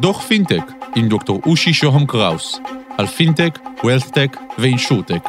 דוח 0.00 0.20
פינטק 0.22 0.72
עם 0.96 1.08
דוקטור 1.08 1.40
אושי 1.46 1.72
שוהם 1.72 2.06
קראוס 2.06 2.60
על 2.98 3.06
פינטק, 3.06 3.58
וולת'טק 3.84 4.36
ואינשורטק. 4.58 5.28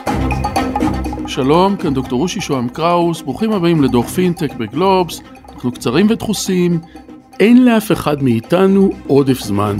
שלום, 1.27 1.77
כאן 1.77 1.93
דוקטור 1.93 2.21
אושי 2.21 2.41
שוהם 2.41 2.69
קראוס, 2.69 3.21
ברוכים 3.21 3.51
הבאים 3.51 3.83
לדוח 3.83 4.07
פינטק 4.07 4.53
בגלובס, 4.53 5.21
אנחנו 5.49 5.71
קצרים 5.71 6.07
ודחוסים, 6.09 6.79
אין 7.39 7.65
לאף 7.65 7.91
אחד 7.91 8.23
מאיתנו 8.23 8.89
עודף 9.07 9.39
זמן. 9.39 9.77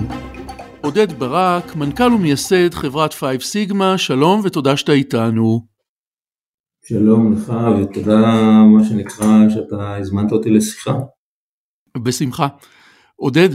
עודד 0.82 1.14
ברק, 1.14 1.76
מנכ"ל 1.76 2.14
ומייסד 2.14 2.74
חברת 2.74 3.14
Five 3.14 3.46
Sigma, 3.46 3.98
שלום 3.98 4.42
ותודה 4.44 4.78
שאתה 4.78 4.92
איתנו. 4.92 5.66
שלום 6.86 7.34
לך 7.34 7.54
ותודה 7.82 8.18
מה 8.76 8.84
שנקרא 8.84 9.50
שאתה 9.50 9.96
הזמנת 9.96 10.32
אותי 10.32 10.50
לשיחה. 10.50 10.94
בשמחה. 11.98 12.48
עודד, 13.16 13.50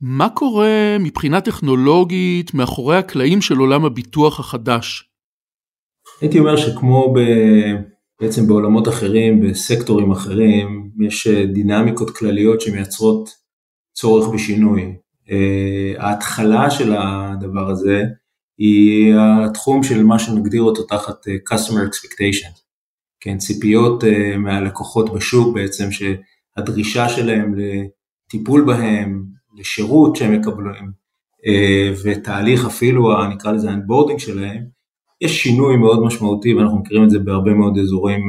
מה 0.00 0.28
קורה 0.28 0.96
מבחינה 1.00 1.40
טכנולוגית 1.40 2.54
מאחורי 2.54 2.96
הקלעים 2.96 3.42
של 3.42 3.58
עולם 3.58 3.84
הביטוח 3.84 4.40
החדש? 4.40 5.10
הייתי 6.20 6.38
אומר 6.38 6.56
שכמו 6.56 7.14
ב... 7.14 7.20
בעצם 8.20 8.46
בעולמות 8.46 8.88
אחרים, 8.88 9.40
בסקטורים 9.40 10.10
אחרים, 10.10 10.90
יש 11.06 11.26
דינמיקות 11.26 12.10
כלליות 12.16 12.60
שמייצרות 12.60 13.30
צורך 13.92 14.28
בשינוי. 14.34 14.96
אה, 15.30 15.94
ההתחלה 15.98 16.70
של 16.70 16.92
הדבר 16.96 17.70
הזה 17.70 18.04
היא 18.58 19.14
התחום 19.18 19.82
של 19.82 20.04
מה 20.04 20.18
שנגדיר 20.18 20.62
אותו 20.62 20.82
תחת 20.82 21.28
אה, 21.28 21.34
customer 21.52 21.88
expectations, 21.90 22.60
כן, 23.20 23.38
ציפיות 23.38 24.04
אה, 24.04 24.36
מהלקוחות 24.36 25.12
בשוק 25.14 25.54
בעצם 25.54 25.92
שהדרישה 26.56 27.08
שלהם 27.08 27.54
לטיפול 27.56 28.64
בהם, 28.64 29.24
לשירות 29.58 30.16
שהם 30.16 30.40
מקבלים 30.40 30.90
ותהליך 32.04 32.66
אפילו 32.66 33.26
נקרא 33.26 33.52
לזה 33.52 33.70
ה 33.70 33.74
onboarding 33.74 34.18
שלהם, 34.18 34.64
יש 35.20 35.42
שינוי 35.42 35.76
מאוד 35.76 36.02
משמעותי 36.02 36.54
ואנחנו 36.54 36.78
מכירים 36.78 37.04
את 37.04 37.10
זה 37.10 37.18
בהרבה 37.18 37.54
מאוד 37.54 37.78
אזורים 37.78 38.20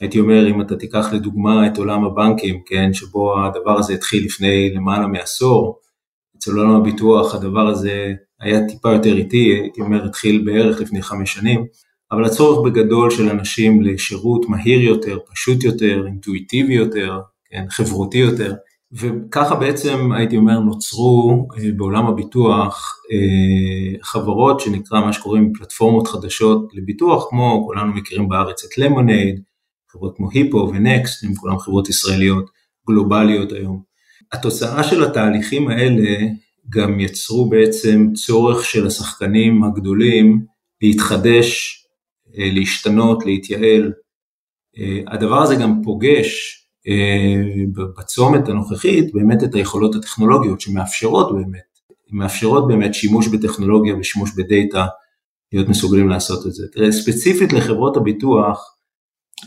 הייתי 0.00 0.20
אומר, 0.20 0.50
אם 0.50 0.60
אתה 0.60 0.76
תיקח 0.76 1.12
לדוגמה 1.12 1.66
את 1.66 1.78
עולם 1.78 2.04
הבנקים, 2.04 2.60
כן, 2.66 2.92
שבו 2.92 3.44
הדבר 3.44 3.78
הזה 3.78 3.94
התחיל 3.94 4.24
לפני 4.24 4.70
למעלה 4.74 5.06
מעשור, 5.06 5.80
אצל 6.36 6.50
עולם 6.50 6.70
הביטוח 6.70 7.34
הדבר 7.34 7.66
הזה 7.68 8.12
היה 8.40 8.66
טיפה 8.68 8.92
יותר 8.92 9.16
איטי, 9.16 9.54
הייתי 9.62 9.80
אומר, 9.80 10.04
התחיל 10.04 10.42
בערך 10.44 10.80
לפני 10.80 11.02
חמש 11.02 11.32
שנים, 11.32 11.64
אבל 12.14 12.24
הצורך 12.24 12.66
בגדול 12.66 13.10
של 13.10 13.28
אנשים 13.28 13.82
לשירות 13.82 14.48
מהיר 14.48 14.80
יותר, 14.80 15.18
פשוט 15.32 15.64
יותר, 15.64 16.06
אינטואיטיבי 16.06 16.74
יותר, 16.74 17.20
כן, 17.50 17.64
חברותי 17.70 18.18
יותר, 18.18 18.54
וככה 18.92 19.54
בעצם 19.54 20.12
הייתי 20.12 20.36
אומר 20.36 20.58
נוצרו 20.58 21.48
אה, 21.58 21.70
בעולם 21.76 22.06
הביטוח 22.06 22.96
אה, 23.12 23.98
חברות 24.02 24.60
שנקרא 24.60 25.00
מה 25.00 25.12
שקוראים 25.12 25.52
פלטפורמות 25.58 26.08
חדשות 26.08 26.68
לביטוח, 26.74 27.26
כמו 27.30 27.62
כולנו 27.66 27.92
מכירים 27.94 28.28
בארץ 28.28 28.64
את 28.64 28.78
למונייד, 28.78 29.40
חברות 29.92 30.16
כמו 30.16 30.30
היפו 30.30 30.70
ונקסט, 30.74 31.24
הם 31.24 31.34
כולם 31.34 31.58
חברות 31.58 31.88
ישראליות 31.88 32.50
גלובליות 32.88 33.52
היום. 33.52 33.82
התוצאה 34.32 34.84
של 34.84 35.04
התהליכים 35.04 35.68
האלה 35.68 36.18
גם 36.68 37.00
יצרו 37.00 37.48
בעצם 37.48 38.06
צורך 38.14 38.64
של 38.64 38.86
השחקנים 38.86 39.64
הגדולים 39.64 40.44
להתחדש, 40.82 41.80
להשתנות, 42.36 43.26
להתייעל. 43.26 43.92
אה, 44.78 45.00
הדבר 45.06 45.42
הזה 45.42 45.56
גם 45.56 45.82
פוגש 45.84 46.60
אה, 46.88 47.72
בצומת 47.98 48.48
הנוכחית 48.48 49.12
באמת 49.12 49.44
את 49.44 49.54
היכולות 49.54 49.94
הטכנולוגיות 49.94 50.60
שמאפשרות 50.60 51.32
באמת, 51.34 51.78
מאפשרות 52.10 52.68
באמת 52.68 52.94
שימוש 52.94 53.28
בטכנולוגיה 53.28 53.96
ושימוש 53.96 54.30
בדאטה 54.36 54.86
להיות 55.52 55.68
מסוגלים 55.68 56.08
לעשות 56.08 56.46
את 56.46 56.52
זה. 56.52 56.66
תראה, 56.72 56.92
ספציפית 56.92 57.52
לחברות 57.52 57.96
הביטוח, 57.96 58.76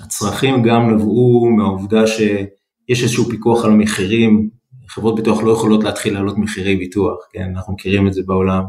הצרכים 0.03 0.63
גם 0.63 0.89
נבעו 0.89 1.50
מהעובדה 1.57 2.07
שיש 2.07 3.03
איזשהו 3.03 3.25
פיקוח 3.25 3.66
על 3.66 3.72
המחירים, 3.72 4.50
חברות 4.88 5.16
ביטוח 5.16 5.44
לא 5.44 5.51
יכולות 5.51 5.83
להתחיל 5.83 6.13
להעלות 6.13 6.38
מחירי 6.38 6.75
ביטוח, 6.75 7.17
כן, 7.31 7.51
אנחנו 7.56 7.73
מכירים 7.73 8.07
את 8.07 8.13
זה 8.13 8.22
בעולם, 8.25 8.63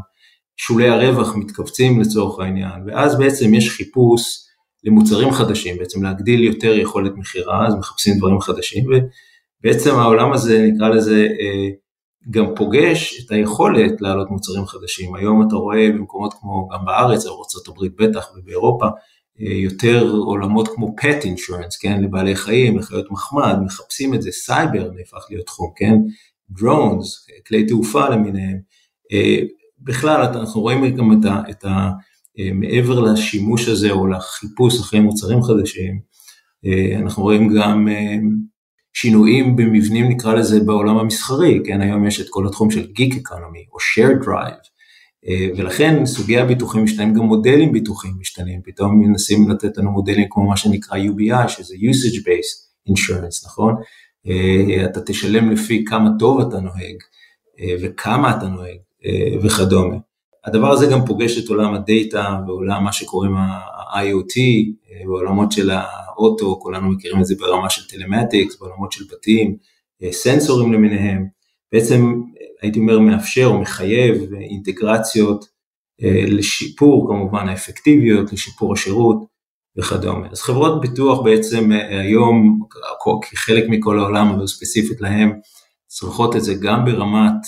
שולי 0.61 0.89
הרווח 0.89 1.35
מתכווצים 1.35 2.01
לצורך 2.01 2.39
העניין, 2.39 2.81
ואז 2.87 3.17
בעצם 3.17 3.53
יש 3.53 3.69
חיפוש 3.69 4.45
למוצרים 4.83 5.31
חדשים, 5.31 5.77
בעצם 5.77 6.03
להגדיל 6.03 6.43
יותר 6.43 6.77
יכולת 6.77 7.11
מכירה, 7.15 7.67
אז 7.67 7.75
מחפשים 7.75 8.17
דברים 8.17 8.39
חדשים, 8.39 8.83
ובעצם 8.85 9.95
העולם 9.95 10.33
הזה, 10.33 10.69
נקרא 10.73 10.89
לזה, 10.89 11.27
אה, 11.39 11.69
גם 12.29 12.45
פוגש 12.55 13.25
את 13.25 13.31
היכולת 13.31 14.01
להעלות 14.01 14.31
מוצרים 14.31 14.65
חדשים. 14.65 15.15
היום 15.15 15.47
אתה 15.47 15.55
רואה 15.55 15.89
במקומות 15.89 16.33
כמו, 16.39 16.67
גם 16.73 16.85
בארץ, 16.85 17.25
ארה"ב 17.25 18.03
בטח 18.03 18.27
ובאירופה, 18.35 18.85
יותר 19.39 20.11
עולמות 20.11 20.67
כמו 20.67 20.95
pet 21.01 21.23
insurance, 21.23 21.81
כן, 21.81 22.03
לבעלי 22.03 22.35
חיים, 22.35 22.77
לחיות 22.79 23.11
מחמד, 23.11 23.55
מחפשים 23.65 24.13
את 24.13 24.21
זה, 24.21 24.31
סייבר 24.31 24.91
נהפך 24.95 25.25
להיות 25.29 25.45
תחום, 25.45 25.71
כן, 25.75 25.95
drones, 26.59 27.43
כלי 27.47 27.65
תעופה 27.65 28.09
למיניהם, 28.09 28.57
אה, 29.11 29.41
בכלל 29.81 30.21
אנחנו 30.21 30.61
רואים 30.61 30.95
גם 30.95 31.11
את 31.19 31.25
ה... 31.25 31.41
את 31.49 31.65
ה 31.65 31.89
אה, 32.39 32.53
מעבר 32.53 32.99
לשימוש 32.99 33.67
הזה 33.67 33.91
או 33.91 34.07
לחיפוש 34.07 34.79
אחרי 34.79 34.99
מוצרים 34.99 35.43
חדשים, 35.43 35.99
אה, 36.65 36.99
אנחנו 36.99 37.23
רואים 37.23 37.53
גם 37.55 37.87
שינויים 38.93 39.55
במבנים 39.55 40.09
נקרא 40.09 40.33
לזה 40.33 40.59
בעולם 40.59 40.97
המסחרי, 40.97 41.59
כן, 41.65 41.81
היום 41.81 42.07
יש 42.07 42.21
את 42.21 42.25
כל 42.29 42.47
התחום 42.47 42.71
של 42.71 42.87
Geek 42.97 43.13
Economy 43.13 43.65
או 43.73 43.77
Share 43.77 44.25
Drive, 44.25 44.69
אה, 45.27 45.47
ולכן 45.57 46.05
סוגי 46.05 46.37
הביטוחים 46.37 46.83
משתנים, 46.83 47.13
גם 47.13 47.21
מודלים 47.21 47.71
ביטוחים 47.71 48.11
משתנים, 48.19 48.61
פתאום 48.65 48.99
מנסים 48.99 49.49
לתת 49.49 49.77
לנו 49.77 49.91
מודלים 49.91 50.27
כמו 50.29 50.47
מה 50.47 50.57
שנקרא 50.57 50.97
UBI, 50.97 51.47
שזה 51.47 51.75
usage 51.75 52.17
based 52.17 52.91
insurance, 52.91 53.45
נכון? 53.45 53.75
אה, 54.27 54.85
אתה 54.85 55.01
תשלם 55.01 55.51
לפי 55.51 55.85
כמה 55.85 56.09
טוב 56.19 56.39
אתה 56.39 56.59
נוהג 56.59 56.97
אה, 57.59 57.75
וכמה 57.81 58.37
אתה 58.37 58.47
נוהג 58.47 58.77
וכדומה. 59.43 59.95
הדבר 60.45 60.71
הזה 60.71 60.87
גם 60.87 61.05
פוגש 61.05 61.37
את 61.37 61.49
עולם 61.49 61.73
הדאטה 61.73 62.39
ועולם 62.47 62.83
מה 62.83 62.93
שקוראים 62.93 63.35
ה-IoT, 63.35 64.39
בעולמות 65.05 65.51
של 65.51 65.69
האוטו, 65.73 66.59
כולנו 66.59 66.89
מכירים 66.89 67.21
את 67.21 67.25
זה 67.25 67.35
ברמה 67.39 67.69
של 67.69 67.87
טלמטיקס, 67.87 68.59
בעולמות 68.59 68.91
של 68.91 69.03
בתים, 69.11 69.55
סנסורים 70.11 70.73
למיניהם. 70.73 71.25
בעצם 71.71 72.21
הייתי 72.61 72.79
אומר 72.79 72.99
מאפשר 72.99 73.45
או 73.45 73.61
מחייב 73.61 74.33
אינטגרציות 74.33 75.45
אה, 76.03 76.23
לשיפור 76.27 77.07
כמובן 77.07 77.49
האפקטיביות, 77.49 78.33
לשיפור 78.33 78.73
השירות 78.73 79.17
וכדומה. 79.77 80.27
אז 80.31 80.41
חברות 80.41 80.81
ביטוח 80.81 81.21
בעצם 81.21 81.71
אה, 81.71 82.01
היום 82.01 82.59
כחלק 83.21 83.63
מכל 83.69 83.99
העולם 83.99 84.27
אבל 84.27 84.47
ספציפית 84.47 85.01
להם 85.01 85.39
צריכות 85.87 86.35
את 86.35 86.43
זה 86.43 86.53
גם 86.61 86.85
ברמת 86.85 87.41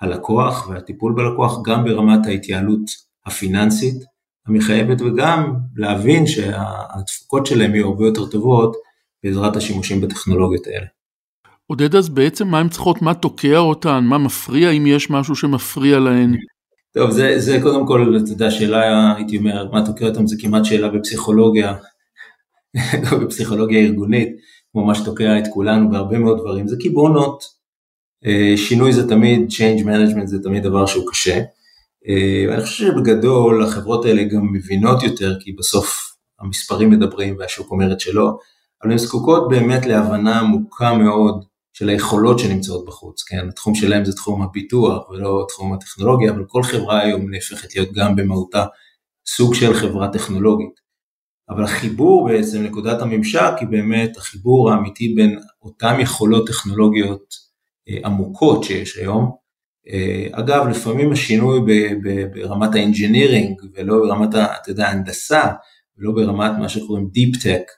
הלקוח 0.00 0.68
והטיפול 0.68 1.14
בלקוח, 1.16 1.58
גם 1.64 1.84
ברמת 1.84 2.26
ההתייעלות 2.26 2.80
הפיננסית 3.26 4.04
המחייבת 4.46 5.00
וגם 5.00 5.54
להבין 5.76 6.26
שהתפוקות 6.26 7.46
שלהם 7.46 7.74
יהיו 7.74 7.88
הרבה 7.88 8.06
יותר 8.06 8.26
טובות 8.26 8.76
בעזרת 9.24 9.56
השימושים 9.56 10.00
בטכנולוגיות 10.00 10.66
האלה. 10.66 10.86
עודד, 11.66 11.94
אז 11.94 12.08
בעצם 12.08 12.48
מה 12.48 12.58
הן 12.58 12.68
צריכות, 12.68 13.02
מה 13.02 13.14
תוקע 13.14 13.58
אותן, 13.58 14.04
מה 14.04 14.18
מפריע, 14.18 14.70
אם 14.70 14.86
יש 14.86 15.10
משהו 15.10 15.36
שמפריע 15.36 15.98
להן? 15.98 16.36
טוב, 16.94 17.10
זה, 17.10 17.34
זה 17.38 17.58
קודם 17.62 17.86
כל, 17.86 18.16
אתה 18.24 18.30
יודע, 18.30 18.50
שאלה, 18.50 19.14
הייתי 19.16 19.38
אומר, 19.38 19.70
מה 19.72 19.86
תוקע 19.86 20.06
אותן 20.06 20.26
זה 20.26 20.36
כמעט 20.40 20.64
שאלה 20.64 20.88
בפסיכולוגיה, 20.88 21.74
בפסיכולוגיה 23.22 23.80
ארגונית, 23.80 24.28
כמו 24.72 24.84
מה 24.84 24.94
שתוקע 24.94 25.38
את 25.38 25.44
כולנו 25.52 25.90
בהרבה 25.90 26.18
מאוד 26.18 26.38
דברים, 26.38 26.68
זה 26.68 26.76
קיבעונות. 26.80 27.59
אה, 28.26 28.56
שינוי 28.56 28.92
זה 28.92 29.08
תמיד, 29.08 29.48
change 29.50 29.84
management 29.84 30.26
זה 30.26 30.42
תמיד 30.42 30.62
דבר 30.62 30.86
שהוא 30.86 31.04
קשה. 31.10 31.40
אה, 32.08 32.44
ואני 32.48 32.62
חושב 32.62 32.86
שבגדול 32.86 33.64
החברות 33.64 34.04
האלה 34.04 34.24
גם 34.24 34.52
מבינות 34.52 35.02
יותר, 35.02 35.36
כי 35.40 35.52
בסוף 35.52 36.16
המספרים 36.40 36.90
מדברים 36.90 37.36
והשוק 37.38 37.70
אומר 37.70 37.92
את 37.92 38.00
שלו, 38.00 38.38
אבל 38.82 38.92
הן 38.92 38.98
זקוקות 38.98 39.48
באמת 39.48 39.86
להבנה 39.86 40.40
עמוקה 40.40 40.94
מאוד 40.94 41.44
של 41.72 41.88
היכולות 41.88 42.38
שנמצאות 42.38 42.84
בחוץ, 42.86 43.22
כן, 43.22 43.48
התחום 43.48 43.74
שלהם 43.74 44.04
זה 44.04 44.12
תחום 44.12 44.42
הפיתוח 44.42 45.10
ולא 45.10 45.46
תחום 45.48 45.72
הטכנולוגיה, 45.72 46.30
אבל 46.30 46.44
כל 46.48 46.62
חברה 46.62 47.00
היום 47.00 47.30
נהפכת 47.30 47.74
להיות 47.76 47.92
גם 47.92 48.16
במהותה 48.16 48.64
סוג 49.26 49.54
של 49.54 49.74
חברה 49.74 50.08
טכנולוגית. 50.08 50.80
אבל 51.50 51.64
החיבור 51.64 52.28
בעצם, 52.28 52.62
נקודת 52.62 53.02
הממשק 53.02 53.52
היא 53.60 53.68
באמת 53.68 54.16
החיבור 54.16 54.72
האמיתי 54.72 55.14
בין 55.16 55.38
אותן 55.62 56.00
יכולות 56.00 56.46
טכנולוגיות 56.46 57.49
עמוקות 58.04 58.64
שיש 58.64 58.96
היום. 58.96 59.30
אה, 59.88 60.26
אגב, 60.32 60.68
לפעמים 60.68 61.12
השינוי 61.12 61.60
ברמת 62.34 62.74
האנג'ינירינג 62.74 63.60
ולא 63.74 63.98
ברמת, 63.98 64.28
אתה 64.34 64.70
יודע, 64.70 64.86
ההנדסה, 64.86 65.42
ולא 65.98 66.12
ברמת 66.12 66.52
מה 66.58 66.68
שקוראים 66.68 67.10
Deep 67.16 67.36
Tech, 67.36 67.70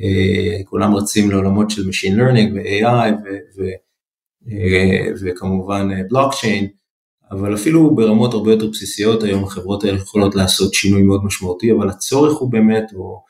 אה, 0.00 0.64
כולם 0.64 0.94
רצים 0.94 1.30
לעולמות 1.30 1.70
של 1.70 1.82
Machine 1.82 2.16
Learning 2.16 2.52
ו-AI 2.54 3.12
וכמובן 5.20 5.88
בלוקצ'יין, 6.08 6.68
אבל 7.30 7.54
אפילו 7.54 7.94
ברמות 7.94 8.34
הרבה 8.34 8.52
יותר 8.52 8.66
בסיסיות 8.70 9.22
היום 9.22 9.44
החברות 9.44 9.84
האלה 9.84 9.96
יכולות 9.96 10.34
לעשות 10.34 10.74
שינוי 10.74 11.02
מאוד 11.02 11.24
משמעותי, 11.24 11.72
אבל 11.72 11.88
הצורך 11.88 12.38
הוא 12.38 12.52
באמת, 12.52 12.84
או 12.94 13.22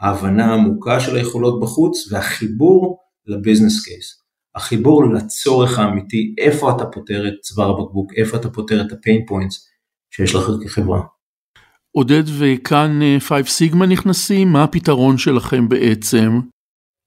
ההבנה 0.00 0.46
העמוקה 0.46 1.00
של 1.00 1.16
היכולות 1.16 1.60
בחוץ 1.60 2.12
והחיבור 2.12 2.98
ל 3.26 3.32
business 3.32 3.84
case. 3.84 4.25
החיבור 4.56 5.14
לצורך 5.14 5.78
האמיתי, 5.78 6.34
איפה 6.38 6.70
אתה 6.76 6.84
פותר 6.84 7.28
את 7.28 7.34
צוואר 7.42 7.70
הבקבוק, 7.70 8.12
איפה 8.16 8.36
אתה 8.36 8.50
פותר 8.50 8.80
את 8.80 8.92
ה 8.92 8.99
pain 8.99 9.26
points 9.26 9.68
שיש 10.10 10.34
לך 10.34 10.50
כחברה. 10.64 11.00
עודד 11.96 12.22
וכאן 12.38 13.00
Five 13.18 13.32
אה, 13.32 13.44
סיגמה 13.44 13.86
נכנסים, 13.86 14.48
מה 14.48 14.64
הפתרון 14.64 15.18
שלכם 15.18 15.68
בעצם? 15.68 16.40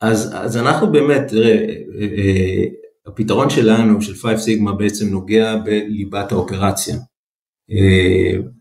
אז, 0.01 0.35
אז 0.35 0.57
אנחנו 0.57 0.91
באמת, 0.91 1.21
תראה, 1.27 1.51
אה, 1.51 2.07
אה, 2.17 2.63
הפתרון 3.07 3.49
שלנו, 3.49 4.01
של 4.01 4.13
5 4.15 4.39
סיגמה, 4.39 4.73
בעצם 4.73 5.09
נוגע 5.09 5.55
בליבת 5.55 6.31
האופרציה. 6.31 6.95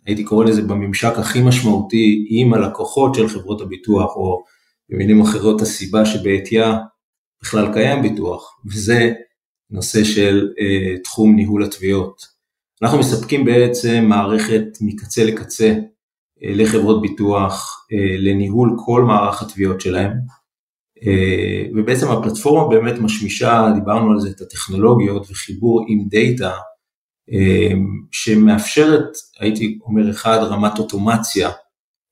הייתי 0.06 0.25
קורא 0.25 0.44
לזה 0.44 0.62
בממשק 0.62 1.12
הכי 1.19 1.41
משמעותי 1.43 2.26
עם 2.31 2.55
הלקוחות 2.55 3.14
של 3.14 3.29
חברות 3.29 3.61
הביטוח, 3.61 4.17
או 4.17 4.43
במילים 4.91 5.20
אחרות 5.20 5.61
הסיבה 5.61 6.06
שבעטייה 6.06 6.79
בכלל 7.43 7.73
קיים 7.73 8.02
ביטוח, 8.02 8.61
וזה 8.73 9.12
נושא 9.70 10.05
של 10.05 10.49
uh, 10.50 11.02
תחום 11.05 11.37
ניהול 11.37 11.64
התביעות. 11.64 12.38
אנחנו 12.82 12.99
מספקים 12.99 13.44
בעצם 13.44 14.05
מערכת 14.08 14.64
מקצה 14.81 15.25
לקצה 15.25 15.75
uh, 15.75 15.81
לחברות 16.43 17.02
ביטוח 17.02 17.87
uh, 17.93 18.19
לניהול 18.19 18.76
כל 18.85 19.02
מערך 19.02 19.43
התביעות 19.43 19.81
שלהם, 19.81 20.12
uh, 20.99 21.79
ובעצם 21.79 22.11
הפלטפורמה 22.11 22.69
באמת 22.69 22.99
משמישה, 23.00 23.69
דיברנו 23.75 24.12
על 24.12 24.20
זה, 24.20 24.31
את 24.31 24.41
הטכנולוגיות 24.41 25.31
וחיבור 25.31 25.84
עם 25.88 26.08
דאטה, 26.08 26.56
uh, 27.31 27.76
שמאפשרת, 28.11 29.08
הייתי 29.41 29.79
אומר 29.82 30.11
אחד, 30.11 30.38
רמת 30.38 30.79
אוטומציה 30.79 31.50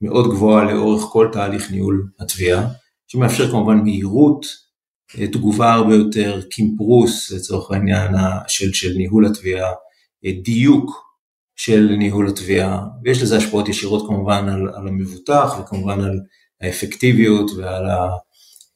מאוד 0.00 0.30
גבוהה 0.30 0.72
לאורך 0.72 1.02
כל 1.02 1.28
תהליך 1.32 1.70
ניהול 1.70 2.08
התביעה, 2.20 2.68
שמאפשר 3.06 3.50
כמובן 3.50 3.76
מהירות, 3.76 4.65
תגובה 5.32 5.72
הרבה 5.72 5.94
יותר 5.94 6.42
קימפרוס 6.50 7.30
לצורך 7.30 7.70
העניין 7.70 8.10
של, 8.48 8.72
של 8.72 8.92
ניהול 8.96 9.26
התביעה, 9.26 9.72
דיוק 10.42 11.06
של 11.56 11.94
ניהול 11.98 12.28
התביעה, 12.28 12.82
ויש 13.04 13.22
לזה 13.22 13.36
השפעות 13.36 13.68
ישירות 13.68 14.06
כמובן 14.06 14.48
על, 14.48 14.68
על 14.74 14.88
המבוטח 14.88 15.54
וכמובן 15.60 16.00
על 16.00 16.20
האפקטיביות 16.60 17.50
ועל 17.56 17.86
ה, 17.86 18.08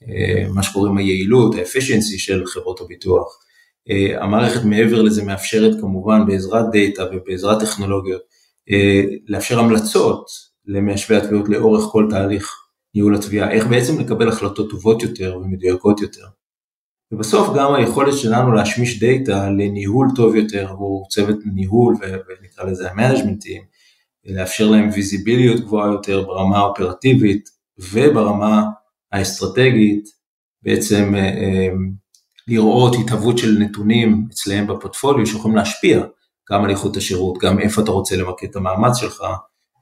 אה, 0.09 0.49
מה 0.55 0.62
שקוראים 0.62 0.99
היעילות, 0.99 1.55
ה 1.55 1.60
efficiency 1.60 2.19
של 2.19 2.47
חברות 2.47 2.81
הביטוח. 2.81 3.38
אה, 3.91 4.25
המערכת 4.25 4.65
מעבר 4.65 5.03
לזה 5.03 5.25
מאפשרת 5.25 5.81
כמובן 5.81 6.27
בעזרת 6.27 6.65
דאטה 6.73 7.05
ובעזרת 7.12 7.61
טכנולוגיות 7.61 8.23
אה, 8.71 9.03
לאפשר 9.27 9.59
המלצות 9.59 10.27
למיישבי 10.67 11.17
התביעות 11.17 11.49
לאורך 11.49 11.85
כל 11.93 12.06
תהליך 12.11 12.56
ניהול 12.94 13.14
התביעה, 13.14 13.50
איך 13.50 13.66
בעצם 13.66 14.00
לקבל 14.00 14.28
החלטות 14.28 14.70
טובות 14.70 15.02
יותר 15.02 15.37
ומדויקות 15.37 16.00
יותר. 16.00 16.25
ובסוף 17.12 17.56
גם 17.56 17.75
היכולת 17.75 18.19
שלנו 18.19 18.52
להשמיש 18.52 19.00
דאטה 19.00 19.50
לניהול 19.50 20.08
טוב 20.16 20.37
יותר 20.37 20.69
עבור 20.70 21.06
צוות 21.10 21.37
ניהול 21.54 21.94
ונקרא 22.00 22.64
לזה 22.64 22.90
ה 22.90 22.95
management 22.95 23.40
team, 23.40 23.62
לאפשר 24.25 24.70
להם 24.70 24.88
ויזיביליות 24.94 25.60
גבוהה 25.60 25.92
יותר 25.92 26.22
ברמה 26.26 26.58
האופרטיבית 26.58 27.48
וברמה 27.78 28.64
האסטרטגית, 29.12 30.04
בעצם 30.62 31.14
אה, 31.14 31.20
אה, 31.20 31.69
לראות 32.48 32.96
התהוות 33.04 33.38
של 33.38 33.58
נתונים 33.58 34.28
אצלהם 34.31 34.66
בפורטפוליו 34.66 35.26
שיכולים 35.26 35.56
להשפיע 35.56 36.04
גם 36.50 36.64
על 36.64 36.70
איכות 36.70 36.96
השירות, 36.96 37.38
גם 37.38 37.58
איפה 37.58 37.82
אתה 37.82 37.90
רוצה 37.90 38.16
למקד 38.16 38.46
את 38.50 38.56
המאמץ 38.56 38.96
שלך, 38.96 39.22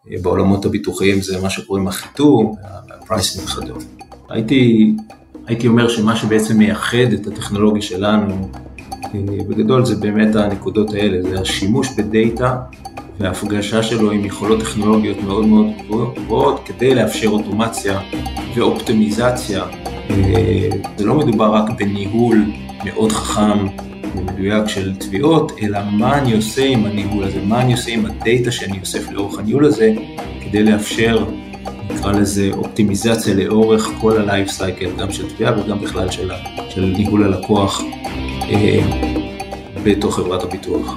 בעולמות 0.06 0.64
הביטוחיים 0.64 1.20
זה 1.20 1.40
מה 1.40 1.50
שקוראים 1.50 1.88
החיתום, 1.88 2.54
ה 2.90 2.97
pricing 2.97 3.46
וכדומה. 3.48 3.80
הייתי, 4.28 4.92
הייתי 5.46 5.66
אומר 5.68 5.88
שמה 5.88 6.16
שבעצם 6.16 6.58
מייחד 6.58 7.12
את 7.14 7.26
הטכנולוגיה 7.26 7.82
שלנו, 7.82 8.48
אה, 9.04 9.20
בגדול 9.48 9.84
זה 9.84 9.96
באמת 9.96 10.36
הנקודות 10.36 10.94
האלה, 10.94 11.22
זה 11.22 11.40
השימוש 11.40 11.88
בדאטה 11.98 12.56
וההפגשה 13.18 13.82
שלו 13.82 14.10
עם 14.10 14.24
יכולות 14.24 14.60
טכנולוגיות 14.60 15.22
מאוד 15.22 15.46
מאוד 15.46 16.14
גבוהות 16.16 16.60
כדי 16.64 16.94
לאפשר 16.94 17.28
אוטומציה 17.28 18.00
ואופטימיזציה. 18.54 19.64
אה, 20.10 20.68
זה 20.96 21.06
לא 21.06 21.14
מדובר 21.14 21.54
רק 21.54 21.70
בניהול 21.78 22.44
מאוד 22.84 23.12
חכם 23.12 23.66
ומדויק 24.16 24.68
של 24.68 24.96
תביעות, 24.96 25.52
אלא 25.62 25.78
מה 25.92 26.18
אני 26.18 26.32
עושה 26.32 26.64
עם 26.64 26.84
הניהול 26.86 27.24
הזה, 27.24 27.40
מה 27.46 27.60
אני 27.62 27.72
עושה 27.72 27.90
עם 27.90 28.06
הדאטה 28.06 28.50
שאני 28.50 28.80
אוסף 28.80 29.10
לאורך 29.10 29.38
הניהול 29.38 29.64
הזה, 29.64 29.92
כדי 30.44 30.62
לאפשר, 30.62 31.24
נקרא 31.90 32.12
לזה 32.12 32.50
אופטימיזציה 32.52 33.34
לאורך 33.34 33.90
כל 34.00 34.16
ה-life 34.16 34.50
cycle, 34.50 35.00
גם 35.00 35.12
של 35.12 35.30
תביעה 35.30 35.60
וגם 35.60 35.80
בכלל 35.80 36.10
של, 36.10 36.30
של 36.68 36.84
ניהול 36.84 37.24
הלקוח 37.24 37.82
אה, 38.50 38.80
בתוך 39.84 40.16
חברת 40.16 40.42
הביטוח. 40.42 40.96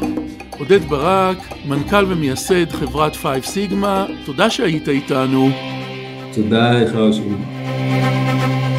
עודד 0.59 0.81
ברק, 0.81 1.37
מנכ"ל 1.65 2.05
ומייסד 2.07 2.69
חברת 2.71 3.15
5 3.15 3.47
סיגמה, 3.47 4.05
תודה 4.25 4.49
שהיית 4.49 4.89
איתנו. 4.89 5.49
תודה 6.35 6.71
לך, 6.71 6.91
שמעון. 6.91 8.70